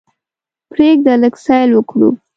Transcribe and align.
پریږده 0.71 1.13
لږ 1.21 1.33
سیل 1.45 1.69
وکړو. 1.73 2.09